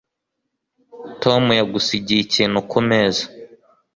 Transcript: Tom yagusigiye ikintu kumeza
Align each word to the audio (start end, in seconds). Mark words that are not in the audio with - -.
Tom 1.23 1.43
yagusigiye 1.59 2.21
ikintu 2.23 2.57
kumeza 2.69 3.23